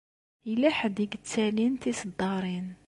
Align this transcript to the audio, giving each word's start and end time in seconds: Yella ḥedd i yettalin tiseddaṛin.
Yella 0.49 0.69
ḥedd 0.77 0.97
i 1.03 1.07
yettalin 1.11 1.73
tiseddaṛin. 1.81 2.67